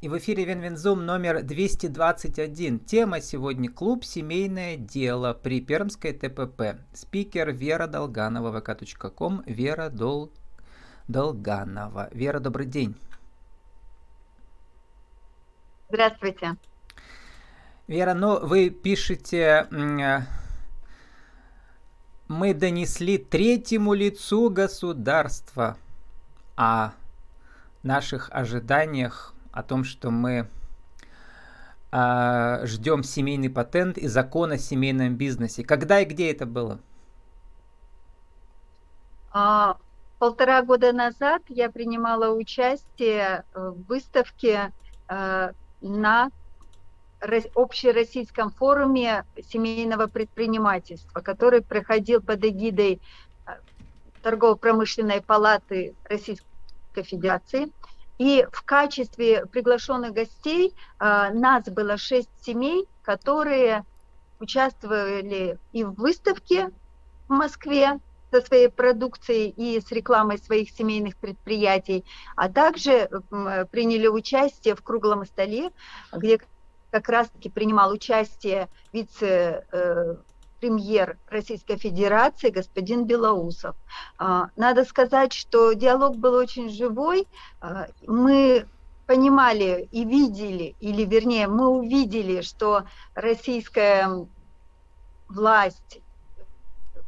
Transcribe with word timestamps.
И 0.00 0.08
в 0.08 0.16
эфире 0.16 0.46
Венвензум 0.46 1.04
номер 1.04 1.42
221. 1.42 2.78
Тема 2.80 3.20
сегодня 3.20 3.70
«Клуб 3.70 4.02
«Семейное 4.02 4.78
дело» 4.78 5.34
при 5.34 5.60
Пермской 5.60 6.14
ТПП. 6.14 6.80
Спикер 6.94 7.52
Вера 7.52 7.86
Долганова, 7.86 8.60
vk.com, 8.60 9.42
Вера 9.44 9.90
Дол... 9.90 10.32
Долганова. 11.06 12.08
Вера, 12.12 12.40
добрый 12.40 12.64
день. 12.64 12.96
Здравствуйте. 15.90 16.56
Вера, 17.86 18.14
ну 18.14 18.40
вы 18.40 18.70
пишете, 18.70 19.66
мы 22.26 22.54
донесли 22.54 23.18
третьему 23.18 23.92
лицу 23.92 24.48
государства 24.48 25.76
о 26.56 26.92
наших 27.82 28.30
ожиданиях 28.32 29.34
о 29.52 29.62
том, 29.62 29.84
что 29.84 30.10
мы 30.10 30.48
э, 31.92 32.66
ждем 32.66 33.02
семейный 33.02 33.50
патент 33.50 33.98
и 33.98 34.06
закон 34.06 34.52
о 34.52 34.58
семейном 34.58 35.16
бизнесе. 35.16 35.64
Когда 35.64 36.00
и 36.00 36.04
где 36.04 36.30
это 36.30 36.46
было? 36.46 36.80
А, 39.32 39.76
полтора 40.18 40.62
года 40.62 40.92
назад 40.92 41.42
я 41.48 41.70
принимала 41.70 42.34
участие 42.34 43.44
в 43.54 43.82
выставке 43.88 44.72
э, 45.08 45.52
на 45.80 46.30
общероссийском 47.54 48.50
форуме 48.50 49.24
семейного 49.50 50.06
предпринимательства, 50.06 51.20
который 51.20 51.62
проходил 51.62 52.22
под 52.22 52.44
эгидой 52.44 53.00
э, 53.46 53.50
торгово-промышленной 54.22 55.20
палаты 55.20 55.94
Российской 56.04 56.44
Федерации. 57.02 57.70
И 58.20 58.46
в 58.52 58.64
качестве 58.64 59.46
приглашенных 59.46 60.12
гостей 60.12 60.74
э, 60.98 61.30
нас 61.32 61.64
было 61.64 61.96
шесть 61.96 62.28
семей, 62.44 62.86
которые 63.00 63.86
участвовали 64.40 65.58
и 65.72 65.84
в 65.84 65.94
выставке 65.94 66.70
в 67.28 67.32
Москве 67.32 67.98
со 68.30 68.42
своей 68.42 68.68
продукцией 68.68 69.48
и 69.48 69.80
с 69.80 69.90
рекламой 69.90 70.36
своих 70.36 70.68
семейных 70.68 71.16
предприятий, 71.16 72.04
а 72.36 72.50
также 72.50 73.08
приняли 73.70 74.06
участие 74.06 74.74
в 74.74 74.82
круглом 74.82 75.24
столе, 75.24 75.70
где 76.12 76.40
как 76.90 77.08
раз-таки 77.08 77.48
принимал 77.48 77.90
участие 77.90 78.68
вице 78.92 79.64
э, 79.72 80.16
премьер 80.60 81.18
Российской 81.28 81.76
Федерации 81.76 82.50
господин 82.50 83.04
Белоусов. 83.04 83.74
А, 84.18 84.50
надо 84.56 84.84
сказать, 84.84 85.32
что 85.32 85.72
диалог 85.72 86.16
был 86.16 86.34
очень 86.34 86.68
живой. 86.68 87.26
А, 87.60 87.86
мы 88.06 88.66
понимали 89.06 89.88
и 89.90 90.04
видели, 90.04 90.76
или 90.80 91.04
вернее, 91.04 91.48
мы 91.48 91.66
увидели, 91.68 92.42
что 92.42 92.84
российская 93.14 94.26
власть 95.28 96.00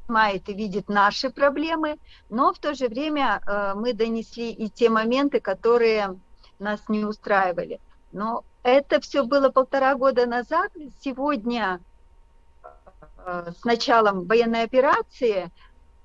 понимает 0.07 0.49
и 0.49 0.55
видит 0.55 0.89
наши 0.89 1.31
проблемы, 1.31 1.99
но 2.29 2.53
в 2.53 2.59
то 2.59 2.75
же 2.75 2.89
время 2.89 3.41
а, 3.47 3.75
мы 3.75 3.93
донесли 3.93 4.51
и 4.51 4.69
те 4.69 4.89
моменты, 4.89 5.41
которые 5.41 6.19
нас 6.59 6.81
не 6.89 7.05
устраивали. 7.05 7.81
Но 8.13 8.45
это 8.63 9.01
все 9.01 9.25
было 9.25 9.51
полтора 9.51 9.95
года 9.95 10.27
назад. 10.27 10.71
Сегодня 11.03 11.81
с 13.27 13.65
началом 13.65 14.27
военной 14.27 14.63
операции 14.63 15.51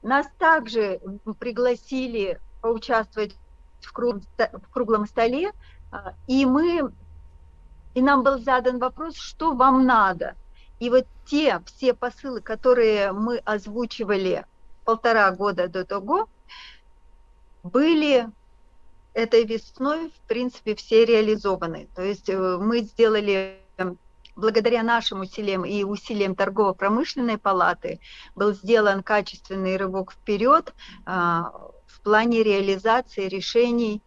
нас 0.02 0.28
также 0.38 1.00
пригласили 1.40 2.40
поучаствовать 2.62 3.36
в, 3.82 3.92
круг, 3.92 4.18
в 4.38 4.70
круглом 4.72 5.06
столе, 5.06 5.52
э, 5.92 5.98
и 6.28 6.45
мы 6.45 6.92
и 7.94 8.02
нам 8.02 8.22
был 8.22 8.38
задан 8.38 8.78
вопрос, 8.78 9.16
что 9.16 9.54
вам 9.54 9.86
надо. 9.88 10.36
И 10.80 10.92
вот 10.92 11.08
те 11.26 11.60
все 11.66 11.95
посылы, 11.95 12.42
которые 12.42 13.12
мы 13.12 13.40
озвучивали 13.40 14.45
полтора 14.86 15.32
года 15.32 15.67
до 15.67 15.84
того, 15.84 16.30
были 17.64 18.30
этой 19.16 19.45
весной, 19.45 20.10
в 20.10 20.28
принципе, 20.28 20.76
все 20.76 21.05
реализованы. 21.05 21.88
То 21.95 22.04
есть 22.04 22.30
э, 22.30 22.58
мы 22.58 22.82
сделали 22.82 23.60
благодаря 24.37 24.83
нашим 24.83 25.21
усилиям 25.21 25.65
и 25.65 25.83
усилиям 25.83 26.36
торгово-промышленной 26.36 27.37
палаты 27.37 27.99
был 28.36 28.53
сделан 28.53 29.03
качественный 29.03 29.75
рывок 29.75 30.14
вперед 30.14 30.73
а, 31.05 31.52
в 31.86 32.02
плане 32.02 32.43
реализации 32.43 33.27
решений 33.27 34.02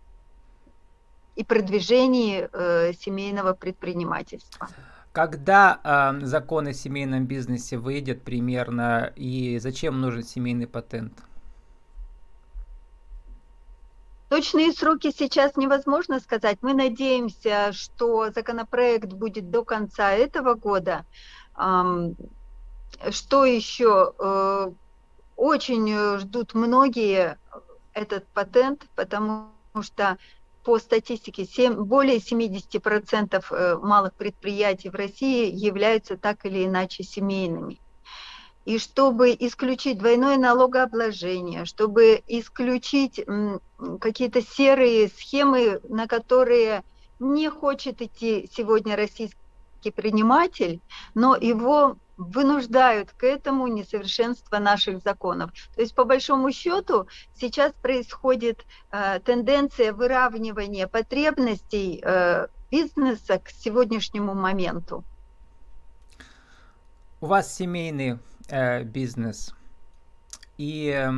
и 1.37 1.45
продвижения 1.45 2.51
э, 2.53 2.93
семейного 2.93 3.55
предпринимательства. 3.55 4.69
Когда 5.13 5.81
э, 5.83 6.27
закон 6.27 6.67
о 6.67 6.73
семейном 6.73 7.25
бизнесе 7.25 7.79
выйдет 7.79 8.23
примерно 8.23 9.13
и 9.17 9.59
зачем 9.59 10.01
нужен 10.01 10.23
семейный 10.23 10.67
патент? 10.67 11.15
Точные 14.31 14.73
сроки 14.73 15.11
сейчас 15.11 15.57
невозможно 15.57 16.21
сказать. 16.21 16.59
Мы 16.63 16.73
надеемся, 16.73 17.73
что 17.73 18.31
законопроект 18.31 19.13
будет 19.13 19.51
до 19.51 19.65
конца 19.65 20.13
этого 20.13 20.55
года. 20.55 21.05
Что 23.11 23.45
еще? 23.45 24.13
Э, 24.21 24.71
очень 25.35 26.19
ждут 26.21 26.55
многие 26.55 27.39
этот 27.93 28.25
патент, 28.29 28.87
потому 28.95 29.51
что 29.81 30.17
по 30.63 30.79
статистике 30.79 31.45
7, 31.45 31.83
более 31.83 32.19
70% 32.19 33.45
э, 33.51 33.77
малых 33.79 34.15
предприятий 34.15 34.91
в 34.91 34.95
России 34.95 35.51
являются 35.53 36.17
так 36.17 36.47
или 36.47 36.67
иначе 36.67 37.03
семейными 37.03 37.81
и 38.71 38.79
чтобы 38.79 39.37
исключить 39.37 39.99
двойное 39.99 40.37
налогообложение, 40.37 41.65
чтобы 41.65 42.23
исключить 42.29 43.21
какие-то 44.01 44.43
серые 44.43 45.09
схемы, 45.09 45.81
на 45.89 46.07
которые 46.07 46.85
не 47.19 47.49
хочет 47.49 48.01
идти 48.01 48.49
сегодня 48.55 48.95
российский 48.95 49.37
предприниматель, 49.83 50.81
но 51.15 51.35
его 51.35 51.97
вынуждают 52.17 53.11
к 53.11 53.25
этому 53.25 53.67
несовершенство 53.67 54.59
наших 54.59 55.03
законов. 55.03 55.51
То 55.75 55.81
есть, 55.81 55.97
по 55.97 56.05
большому 56.05 56.53
счету, 56.53 57.09
сейчас 57.35 57.73
происходит 57.73 58.65
э, 58.93 59.19
тенденция 59.19 59.93
выравнивания 59.93 60.87
потребностей 60.87 62.01
э, 62.05 62.47
бизнеса 62.71 63.41
к 63.41 63.51
сегодняшнему 63.51 64.35
моменту. 64.35 65.03
У 67.21 67.27
вас 67.27 67.53
семейный 67.53 68.21
э, 68.51 68.85
бизнес. 68.85 69.55
И 70.59 70.93
э, 70.95 71.13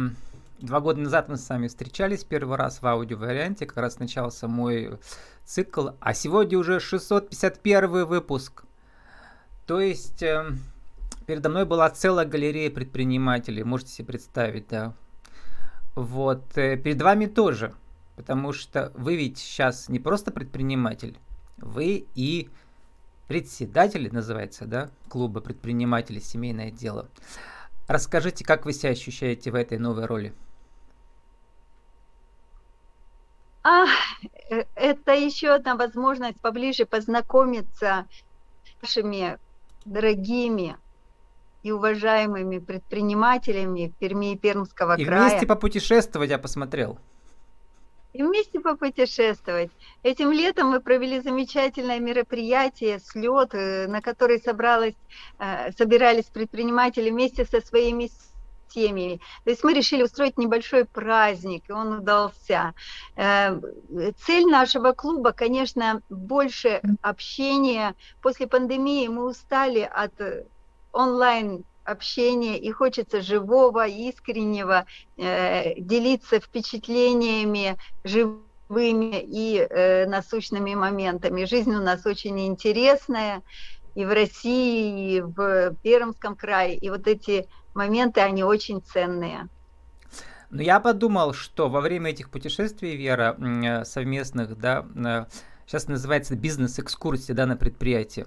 два 0.60 0.80
года 0.80 1.00
назад 1.00 1.28
мы 1.28 1.36
с 1.36 1.48
вами 1.48 1.68
встречались 1.68 2.24
первый 2.24 2.56
раз 2.56 2.80
в 2.80 2.86
аудио-варианте, 2.86 3.66
как 3.66 3.78
раз 3.78 3.98
начался 3.98 4.46
мой 4.48 4.98
цикл, 5.44 5.90
а 6.00 6.14
сегодня 6.14 6.58
уже 6.58 6.80
651 6.80 8.06
выпуск. 8.06 8.64
То 9.66 9.80
есть 9.80 10.22
э, 10.22 10.52
передо 11.26 11.48
мной 11.48 11.64
была 11.64 11.88
целая 11.90 12.26
галерея 12.26 12.70
предпринимателей, 12.70 13.64
можете 13.64 13.92
себе 13.92 14.06
представить, 14.06 14.68
да. 14.68 14.94
Вот, 15.94 16.56
э, 16.56 16.76
перед 16.76 17.02
вами 17.02 17.26
тоже, 17.26 17.74
потому 18.16 18.52
что 18.52 18.92
вы 18.94 19.16
ведь 19.16 19.38
сейчас 19.38 19.88
не 19.88 19.98
просто 19.98 20.30
предприниматель, 20.30 21.18
вы 21.58 22.06
и 22.14 22.48
председатель, 23.32 24.12
называется, 24.12 24.66
да, 24.66 24.90
клуба 25.08 25.40
предпринимателей 25.40 26.20
«Семейное 26.20 26.70
дело». 26.70 27.08
Расскажите, 27.88 28.44
как 28.44 28.66
вы 28.66 28.74
себя 28.74 28.90
ощущаете 28.90 29.50
в 29.50 29.54
этой 29.54 29.78
новой 29.78 30.04
роли? 30.04 30.34
А, 33.64 33.86
это 34.74 35.14
еще 35.14 35.54
одна 35.54 35.76
возможность 35.76 36.38
поближе 36.42 36.84
познакомиться 36.84 38.06
с 38.64 38.82
нашими 38.82 39.38
дорогими 39.86 40.76
и 41.62 41.72
уважаемыми 41.72 42.58
предпринимателями 42.58 43.94
Перми 43.98 44.34
и 44.34 44.36
Пермского 44.36 44.98
и 44.98 45.06
края. 45.06 45.28
И 45.28 45.30
вместе 45.30 45.46
попутешествовать 45.46 46.28
я 46.28 46.38
посмотрел 46.38 46.98
и 48.12 48.22
вместе 48.22 48.60
попутешествовать. 48.60 49.70
Этим 50.02 50.30
летом 50.32 50.68
мы 50.68 50.80
провели 50.80 51.20
замечательное 51.20 51.98
мероприятие, 51.98 52.98
слет, 53.00 53.54
э, 53.54 53.86
на 53.86 54.00
который 54.00 54.40
собралось, 54.40 54.94
э, 55.38 55.72
собирались 55.72 56.26
предприниматели 56.26 57.10
вместе 57.10 57.44
со 57.44 57.60
своими 57.60 58.10
семьями. 58.68 59.20
То 59.44 59.50
есть 59.50 59.64
мы 59.64 59.74
решили 59.74 60.02
устроить 60.02 60.38
небольшой 60.38 60.84
праздник, 60.84 61.64
и 61.68 61.72
он 61.72 61.98
удался. 61.98 62.74
Э, 63.16 63.58
цель 64.26 64.46
нашего 64.46 64.92
клуба, 64.92 65.32
конечно, 65.32 66.02
больше 66.08 66.80
общения. 67.02 67.94
После 68.20 68.46
пандемии 68.46 69.08
мы 69.08 69.26
устали 69.26 69.80
от 69.80 70.12
онлайн 70.92 71.64
общения, 71.84 72.58
и 72.58 72.70
хочется 72.70 73.20
живого, 73.20 73.86
искреннего, 73.86 74.86
э, 75.16 75.80
делиться 75.80 76.40
впечатлениями, 76.40 77.76
живыми 78.04 79.20
и 79.20 79.58
э, 79.58 80.06
насущными 80.06 80.74
моментами. 80.74 81.44
Жизнь 81.44 81.74
у 81.74 81.82
нас 81.82 82.06
очень 82.06 82.46
интересная 82.46 83.42
и 83.94 84.04
в 84.04 84.12
России, 84.12 85.16
и 85.16 85.20
в 85.20 85.74
Пермском 85.82 86.36
крае. 86.36 86.76
И 86.76 86.90
вот 86.90 87.06
эти 87.06 87.46
моменты, 87.74 88.20
они 88.20 88.44
очень 88.44 88.82
ценные. 88.82 89.48
Но 90.50 90.58
ну, 90.58 90.62
я 90.62 90.80
подумал, 90.80 91.32
что 91.32 91.70
во 91.70 91.80
время 91.80 92.10
этих 92.10 92.30
путешествий, 92.30 92.94
Вера, 92.94 93.36
э, 93.40 93.84
совместных, 93.86 94.58
да, 94.58 94.84
сейчас 95.66 95.86
э, 95.86 95.92
называется 95.92 96.36
бизнес-экскурсия 96.36 97.34
да, 97.34 97.46
на 97.46 97.56
предприятии, 97.56 98.26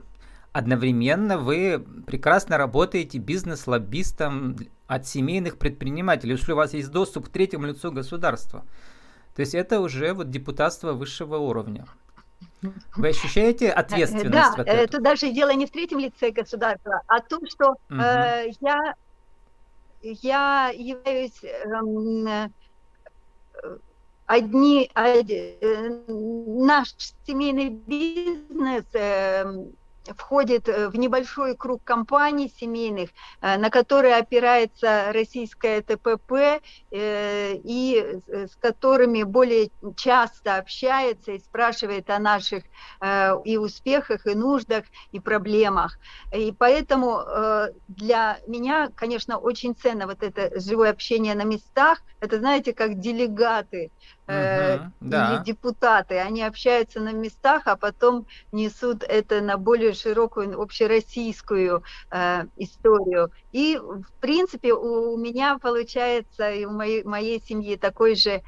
одновременно 0.56 1.38
вы 1.38 1.86
прекрасно 2.08 2.58
работаете 2.58 3.18
бизнес-лоббистом 3.18 4.56
от 4.88 5.06
семейных 5.06 5.58
предпринимателей, 5.58 6.32
если 6.32 6.54
у 6.54 6.56
вас 6.56 6.74
есть 6.74 6.92
доступ 6.92 7.28
к 7.28 7.30
третьему 7.30 7.66
лицу 7.68 7.92
государства. 7.92 8.64
То 9.36 9.42
есть 9.42 9.54
это 9.54 9.82
уже 9.82 10.14
вот 10.14 10.30
депутатство 10.30 10.94
высшего 10.94 11.36
уровня. 11.36 11.86
Вы 12.96 13.10
ощущаете 13.10 13.70
ответственность? 13.70 14.32
Да, 14.32 14.54
вот 14.56 14.66
это 14.66 15.02
даже 15.02 15.30
дело 15.34 15.54
не 15.54 15.66
в 15.66 15.72
третьем 15.72 16.00
лице 16.00 16.32
государства, 16.32 17.02
а 17.08 17.22
в 17.22 17.28
том, 17.28 17.42
что 17.50 17.72
угу. 17.72 18.00
э, 18.00 18.46
я 18.62 18.96
я 20.02 20.72
являюсь 20.74 21.44
э, 21.44 22.48
одни, 24.26 24.90
э, 24.96 26.02
наш 26.08 26.96
семейный 27.28 27.72
бизнес 27.72 28.86
э, 28.94 29.66
входит 30.18 30.70
э, 30.70 30.90
в 30.90 30.96
небольшой 30.98 31.56
круг 31.56 31.84
компаний 31.84 32.52
семейных, 32.60 33.10
э, 33.42 33.58
на 33.58 33.70
которые 33.70 34.16
опирается 34.16 35.12
российская 35.12 35.82
ТПП 35.82 36.62
э, 36.92 37.56
и 37.64 38.20
с 38.28 38.56
которыми 38.56 39.24
более 39.24 39.70
часто 39.96 40.58
общается 40.58 41.32
и 41.32 41.40
спрашивает 41.40 42.10
о 42.10 42.20
наших 42.20 42.64
и 43.46 43.58
успехах, 43.58 44.26
и 44.28 44.36
нуждах, 44.36 44.86
и 45.12 45.20
проблемах. 45.20 45.98
И 46.34 46.54
поэтому 46.58 47.22
для 47.88 48.40
меня, 48.48 48.90
конечно, 48.96 49.38
очень 49.38 49.76
ценно 49.76 50.08
вот 50.08 50.24
это 50.24 50.60
живое 50.60 50.92
общение 50.92 51.36
на 51.36 51.44
местах. 51.44 52.02
Это, 52.20 52.40
знаете, 52.40 52.74
как 52.74 53.00
делегаты 53.00 53.92
э, 54.28 54.78
угу, 54.78 54.92
да. 55.02 55.36
или 55.36 55.44
депутаты. 55.44 56.18
Они 56.20 56.44
общаются 56.44 57.00
на 57.00 57.12
местах, 57.12 57.64
а 57.66 57.76
потом 57.76 58.26
несут 58.52 59.04
это 59.04 59.42
на 59.42 59.58
более 59.58 59.94
широкую 59.96 60.62
общероссийскую 60.62 61.84
э, 62.12 62.44
историю. 62.58 63.32
И, 63.52 63.78
в 63.78 64.12
принципе, 64.20 64.74
у 64.74 65.18
меня 65.18 65.58
получается 65.58 66.52
и 66.52 66.66
у 66.66 66.72
моей, 66.72 67.04
моей 67.04 67.42
семьи 67.42 67.76
такой 67.76 68.16
же 68.16 68.42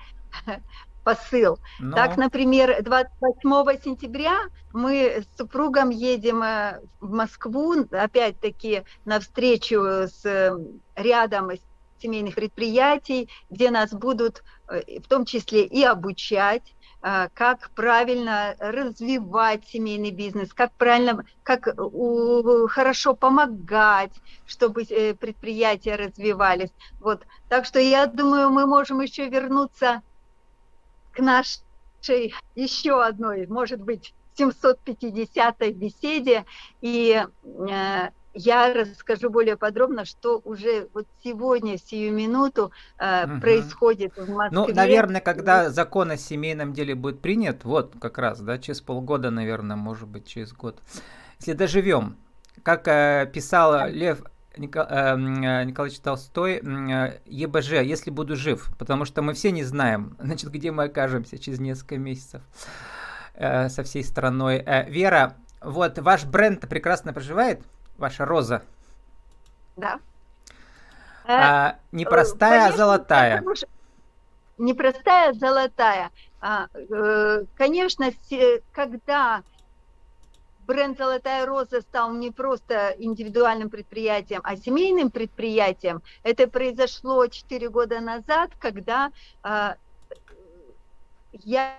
посыл. 1.04 1.60
Но... 1.80 1.96
Так, 1.96 2.18
например, 2.18 2.84
28 2.84 3.82
сентября 3.82 4.42
мы 4.74 5.24
с 5.24 5.38
супругом 5.38 5.90
едем 5.90 6.44
э, 6.44 6.82
в 7.00 7.12
Москву, 7.12 7.76
опять-таки, 7.92 8.84
на 9.06 9.22
встречу 9.22 9.78
с 9.78 10.26
э, 10.26 10.52
рядом 10.96 11.52
семейных 12.02 12.36
предприятий, 12.36 13.30
где 13.50 13.72
нас 13.72 13.92
будут 13.92 14.44
э, 14.70 15.00
в 15.00 15.08
том 15.08 15.26
числе 15.26 15.64
и 15.66 15.84
обучать, 15.84 16.76
как 17.02 17.70
правильно 17.76 18.56
развивать 18.60 19.66
семейный 19.68 20.12
бизнес, 20.12 20.54
как 20.54 20.72
правильно, 20.74 21.24
как 21.44 21.68
хорошо 22.70 23.14
помогать, 23.14 24.14
чтобы 24.46 24.84
э, 24.84 25.14
предприятия 25.14 25.96
развивались. 25.96 26.72
Вот. 27.00 27.26
Так 27.50 27.66
что 27.66 27.80
я 27.80 28.08
думаю, 28.08 28.50
мы 28.50 28.66
можем 28.66 29.00
еще 29.02 29.30
вернуться 29.30 30.02
к 31.14 31.20
нашей 31.20 32.34
еще 32.56 33.04
одной, 33.04 33.48
может 33.48 33.82
быть, 33.82 34.14
750-й 34.38 35.72
беседе 35.72 36.46
и 36.82 37.26
я 38.34 38.74
расскажу 38.74 39.30
более 39.30 39.58
подробно, 39.58 40.06
что 40.06 40.42
уже 40.44 40.90
вот 40.94 41.08
сегодня, 41.24 41.78
сию 41.78 42.14
минуту 42.14 42.72
э, 43.00 43.26
угу. 43.26 43.42
происходит 43.42 44.16
в 44.16 44.30
Москве. 44.30 44.50
Ну, 44.52 44.68
наверное, 44.74 45.22
когда 45.22 45.70
закон 45.70 46.12
о 46.12 46.18
семейном 46.18 46.74
деле 46.74 46.96
будет 46.96 47.22
принят, 47.22 47.64
вот 47.64 47.96
как 48.00 48.18
раз, 48.18 48.40
да, 48.40 48.58
через 48.58 48.82
полгода, 48.82 49.32
наверное, 49.32 49.76
может 49.76 50.08
быть, 50.08 50.28
через 50.28 50.54
год. 50.54 50.82
Если 51.40 51.54
доживем, 51.54 52.18
как 52.64 52.88
э, 52.88 53.30
писал 53.34 53.90
Лев 53.90 54.22
Никол, 54.58 54.84
э, 54.84 55.14
э, 55.14 55.64
Николаевич 55.64 56.00
Толстой, 56.00 56.62
э, 56.64 57.20
ЕБЖ, 57.26 57.84
если 57.84 58.12
буду 58.12 58.36
жив, 58.36 58.70
потому 58.78 59.06
что 59.06 59.22
мы 59.22 59.34
все 59.34 59.52
не 59.52 59.64
знаем, 59.64 60.16
значит, 60.20 60.52
где 60.52 60.72
мы 60.72 60.86
окажемся 60.86 61.38
через 61.38 61.60
несколько 61.60 61.98
месяцев 61.98 62.42
э, 63.34 63.70
со 63.70 63.84
всей 63.84 64.04
страной. 64.04 64.58
Э, 64.58 64.90
Вера, 64.90 65.36
вот 65.62 66.00
ваш 66.00 66.26
бренд 66.26 66.68
прекрасно 66.68 67.14
проживает, 67.14 67.62
ваша 67.98 68.26
роза. 68.26 68.62
Да. 69.76 70.00
А, 71.26 71.76
непростая, 71.92 72.62
Конечно, 72.62 72.78
золотая. 72.78 73.44
Непростая, 74.58 75.34
золотая. 75.34 76.12
А, 76.40 76.68
э, 76.74 77.44
конечно, 77.56 78.12
когда 78.72 79.44
бренд 80.66 80.98
«Золотая 80.98 81.46
роза» 81.46 81.82
стал 81.82 82.14
не 82.14 82.32
просто 82.32 82.96
индивидуальным 82.98 83.70
предприятием, 83.70 84.42
а 84.44 84.58
семейным 84.58 85.10
предприятием, 85.10 86.02
это 86.24 86.48
произошло 86.48 87.28
4 87.28 87.70
года 87.70 88.02
назад, 88.02 88.52
когда 88.60 89.12
а, 89.44 89.76
я 91.32 91.78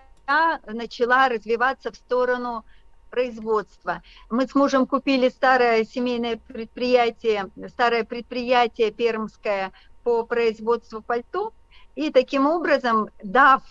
начала 0.67 1.29
развиваться 1.29 1.91
в 1.91 1.97
сторону 1.97 2.65
производства. 3.09 4.03
Мы 4.31 4.47
с 4.47 4.55
мужем 4.55 4.87
купили 4.87 5.29
старое 5.29 5.85
семейное 5.85 6.37
предприятие, 6.37 7.51
старое 7.69 8.05
предприятие 8.05 8.91
пермское 8.91 9.73
по 10.05 10.25
производству 10.25 11.03
пальто, 11.03 11.53
и 11.95 12.11
таким 12.11 12.47
образом, 12.47 13.09
дав 13.23 13.63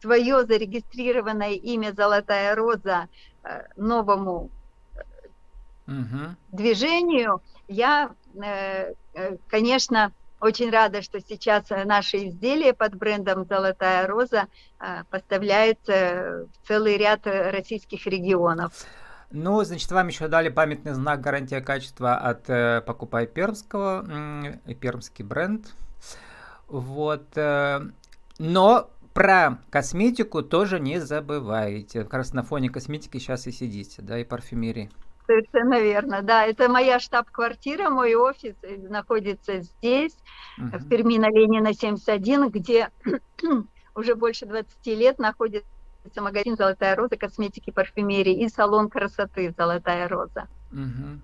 свое 0.00 0.44
зарегистрированное 0.44 1.52
имя 1.52 1.92
«Золотая 1.92 2.54
роза» 2.54 3.08
э, 3.42 3.66
новому 3.76 4.50
угу. 5.86 6.36
движению, 6.52 7.42
я, 7.68 8.12
э, 8.42 8.94
конечно, 9.48 10.12
очень 10.40 10.70
рада, 10.70 11.02
что 11.02 11.20
сейчас 11.20 11.64
наши 11.84 12.28
изделия 12.28 12.72
под 12.72 12.94
брендом 12.94 13.44
«Золотая 13.44 14.06
роза» 14.06 14.46
а, 14.78 15.04
поставляются 15.10 16.46
в 16.52 16.68
целый 16.68 16.96
ряд 16.96 17.20
российских 17.26 18.06
регионов. 18.06 18.72
Ну, 19.32 19.62
значит, 19.62 19.90
вам 19.92 20.08
еще 20.08 20.26
дали 20.26 20.48
памятный 20.48 20.92
знак 20.92 21.20
гарантия 21.20 21.60
качества 21.60 22.16
от 22.16 22.50
э, 22.50 22.82
«Покупай 22.84 23.28
Пермского», 23.28 24.58
э, 24.66 24.74
пермский 24.74 25.24
бренд. 25.24 25.68
Вот. 26.66 27.26
Э, 27.36 27.80
но 28.38 28.90
про 29.14 29.58
косметику 29.70 30.42
тоже 30.42 30.80
не 30.80 30.98
забывайте. 30.98 32.02
Как 32.02 32.14
раз 32.14 32.32
на 32.32 32.42
фоне 32.42 32.70
косметики 32.70 33.18
сейчас 33.18 33.46
и 33.46 33.52
сидите, 33.52 34.02
да, 34.02 34.18
и 34.18 34.24
парфюмерии. 34.24 34.90
Совершенно 35.30 35.80
верно, 35.80 36.22
да. 36.22 36.44
Это 36.44 36.68
моя 36.68 36.98
штаб-квартира, 36.98 37.88
мой 37.88 38.16
офис 38.16 38.56
находится 38.88 39.60
здесь, 39.60 40.16
uh-huh. 40.58 40.78
в 40.78 40.88
Перми 40.88 41.18
на 41.18 41.28
Ленина 41.28 41.72
71, 41.72 42.48
где 42.48 42.90
уже 43.94 44.16
больше 44.16 44.46
20 44.46 44.86
лет 44.86 45.20
находится 45.20 45.68
магазин 46.16 46.56
«Золотая 46.56 46.96
роза» 46.96 47.16
косметики, 47.16 47.70
парфюмерии 47.70 48.42
и 48.42 48.48
салон 48.48 48.90
красоты 48.90 49.54
«Золотая 49.56 50.08
роза». 50.08 50.48
Угу. 50.72 51.20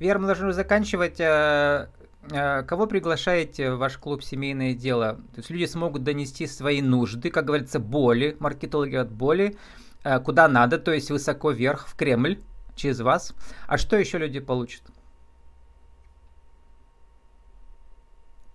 Вера, 0.00 0.18
мы 0.18 0.26
должны 0.26 0.52
заканчивать. 0.52 1.18
Э, 1.18 1.88
э, 2.30 2.62
кого 2.64 2.86
приглашаете 2.86 3.70
в 3.70 3.78
ваш 3.78 3.96
клуб 3.96 4.22
«Семейное 4.22 4.74
дело»? 4.74 5.14
То 5.32 5.38
есть 5.38 5.48
люди 5.48 5.64
смогут 5.64 6.04
донести 6.04 6.46
свои 6.46 6.82
нужды, 6.82 7.30
как 7.30 7.46
говорится, 7.46 7.78
боли, 7.78 8.36
маркетологи 8.38 8.96
от 8.96 9.10
боли, 9.10 9.56
э, 10.04 10.20
куда 10.20 10.46
надо, 10.46 10.78
то 10.78 10.92
есть 10.92 11.10
высоко 11.10 11.52
вверх, 11.52 11.86
в 11.88 11.96
Кремль 11.96 12.38
через 12.76 13.00
вас. 13.00 13.34
А 13.66 13.78
что 13.78 13.96
еще 13.96 14.18
люди 14.18 14.38
получат? 14.38 14.82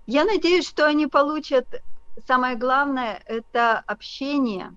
Я 0.08 0.26
надеюсь, 0.26 0.68
что 0.68 0.86
они 0.88 1.08
получат, 1.08 1.82
самое 2.28 2.56
главное, 2.56 3.22
это 3.26 3.80
общение, 3.80 4.76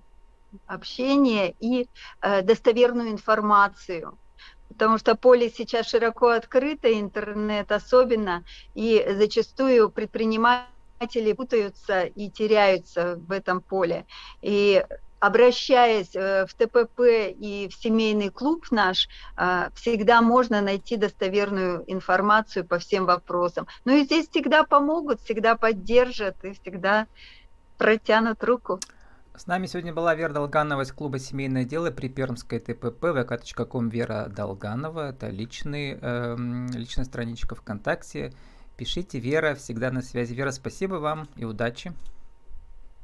общение 0.67 1.55
и 1.59 1.87
э, 2.21 2.41
достоверную 2.41 3.11
информацию. 3.11 4.17
Потому 4.69 4.97
что 4.97 5.15
поле 5.15 5.49
сейчас 5.49 5.89
широко 5.89 6.29
открыто, 6.29 6.91
интернет 6.91 7.71
особенно, 7.71 8.43
и 8.73 9.05
зачастую 9.17 9.89
предприниматели 9.89 11.33
путаются 11.33 12.03
и 12.03 12.29
теряются 12.29 13.15
в 13.15 13.31
этом 13.31 13.61
поле. 13.61 14.05
И 14.41 14.85
обращаясь 15.25 16.15
э, 16.15 16.45
в 16.45 16.53
ТПП 16.53 16.99
и 17.39 17.67
в 17.71 17.73
семейный 17.73 18.29
клуб 18.29 18.65
наш, 18.71 19.09
э, 19.37 19.69
всегда 19.75 20.21
можно 20.21 20.61
найти 20.61 20.97
достоверную 20.97 21.83
информацию 21.87 22.65
по 22.65 22.77
всем 22.77 23.05
вопросам. 23.05 23.67
Ну 23.85 23.95
и 23.95 24.03
здесь 24.03 24.29
всегда 24.29 24.63
помогут, 24.63 25.21
всегда 25.21 25.55
поддержат 25.55 26.43
и 26.45 26.53
всегда 26.53 27.07
протянут 27.77 28.43
руку. 28.43 28.79
С 29.35 29.47
нами 29.47 29.65
сегодня 29.65 29.93
была 29.93 30.15
Вера 30.15 30.31
Долганова 30.31 30.81
из 30.81 30.91
клуба 30.93 31.19
«Семейное 31.19 31.65
дело» 31.65 31.91
при 31.91 32.07
Пермской 32.07 32.59
ТПП, 32.59 33.03
vk.com 33.03 33.89
Вера 33.89 34.27
Долганова. 34.27 35.09
Это 35.09 35.27
личный, 35.27 35.97
э, 35.99 36.35
личная 36.73 37.05
страничка 37.05 37.55
ВКонтакте. 37.55 38.31
Пишите, 38.77 39.19
Вера 39.19 39.55
всегда 39.55 39.91
на 39.91 40.01
связи. 40.01 40.33
Вера, 40.33 40.51
спасибо 40.51 40.95
вам 40.95 41.27
и 41.35 41.45
удачи. 41.45 41.93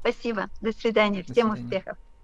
Спасибо. 0.00 0.48
До 0.60 0.72
свидания. 0.72 1.22
До 1.22 1.32
Всем 1.32 1.52
свидания. 1.52 1.64
успехов. 1.64 1.98